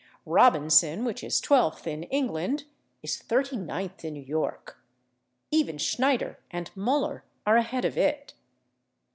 [0.25, 2.63] /Robinson/, which is twelfth in England,
[3.03, 4.79] is thirty ninth in New York;
[5.51, 8.33] even /Schneider/ and /Muller/ are ahead of it.